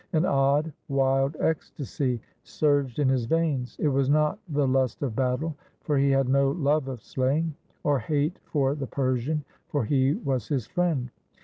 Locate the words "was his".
10.15-10.65